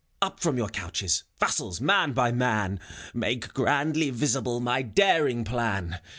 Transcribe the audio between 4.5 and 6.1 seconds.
my daring plan